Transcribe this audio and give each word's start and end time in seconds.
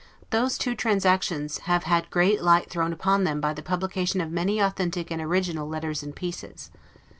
Those 0.31 0.57
two 0.57 0.73
transactions 0.73 1.59
have 1.69 1.83
had 1.83 2.09
great 2.09 2.41
light 2.41 2.71
thrown 2.71 2.91
upon 2.91 3.23
them 3.23 3.39
by 3.39 3.53
the 3.53 3.61
publication 3.61 4.19
of 4.19 4.31
many 4.31 4.57
authentic 4.57 5.11
and 5.11 5.21
original 5.21 5.69
letters 5.69 6.01
and 6.01 6.15
pieces. 6.15 6.71